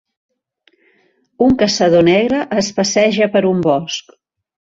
[1.47, 4.19] Un caçador negre es passeja per un bosc.